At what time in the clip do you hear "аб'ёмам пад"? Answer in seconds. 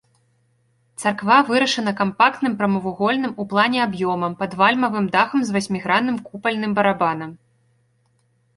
3.87-4.51